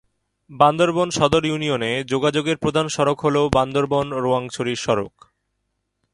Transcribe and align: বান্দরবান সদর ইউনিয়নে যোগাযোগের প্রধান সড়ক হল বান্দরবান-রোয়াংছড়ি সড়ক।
বান্দরবান 0.49 1.09
সদর 1.09 1.43
ইউনিয়নে 1.45 1.91
যোগাযোগের 2.03 2.57
প্রধান 2.57 2.85
সড়ক 2.87 3.17
হল 3.19 3.35
বান্দরবান-রোয়াংছড়ি 3.55 4.73
সড়ক। 4.75 5.13